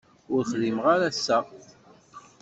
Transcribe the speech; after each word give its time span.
Ur 0.33 0.41
xdimeɣ 0.51 0.85
ara 0.93 1.07
ass-a. 1.11 1.37